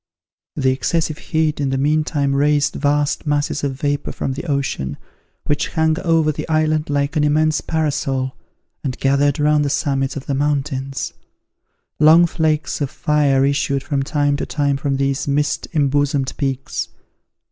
[0.55, 4.97] The excessive heat in the meantime raised vast masses of vapour from the ocean,
[5.45, 8.35] which hung over the island like an immense parasol,
[8.83, 11.13] and gathered round the summits of the mountains.
[11.99, 16.89] Long flakes of fire issued from time to time from these mist embosomed peaks.